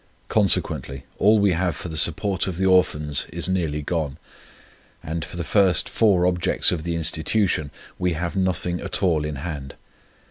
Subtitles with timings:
[0.29, 4.17] Consequently, all we have for the support of the Orphans is nearly gone;
[5.03, 9.35] and for the first four Objects of the Institution we have nothing at all in
[9.35, 9.75] hand.